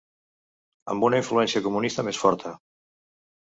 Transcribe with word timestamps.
Amb 0.93 1.05
una 1.11 1.21
influència 1.21 1.63
comunista 1.69 2.09
més 2.11 2.23
forta 2.25 2.59